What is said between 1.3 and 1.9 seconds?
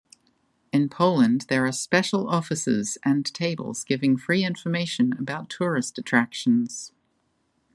there are